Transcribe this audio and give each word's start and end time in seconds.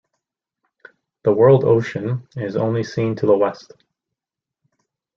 The 1.21 1.31
World 1.31 1.63
Ocean 1.63 2.27
is 2.35 2.55
only 2.55 2.83
seen 2.83 3.15
to 3.17 3.27
the 3.27 3.37
west. 3.37 3.71